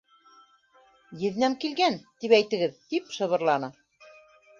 [1.23, 3.71] Еҙнәм килгән, тип әйтегеҙ,— тип шыбырланы.